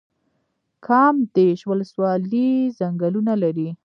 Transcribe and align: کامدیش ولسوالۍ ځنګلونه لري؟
کامدیش 0.85 1.59
ولسوالۍ 1.69 2.49
ځنګلونه 2.79 3.33
لري؟ 3.43 3.69